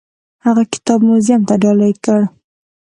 [0.45, 2.19] هغه کتاب موزیم ته ډالۍ کړ.